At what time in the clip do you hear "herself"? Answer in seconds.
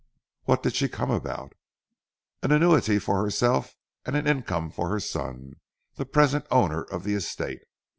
3.23-3.75